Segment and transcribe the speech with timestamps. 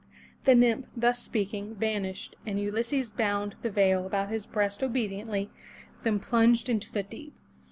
[0.45, 5.51] The nymph, thus speaking, vanished and Ulysses bound the veil about his breast obediently,
[6.01, 7.35] then plunged into the deep.